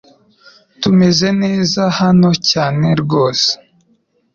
[0.81, 3.49] Tumeze neza hano cyane rwose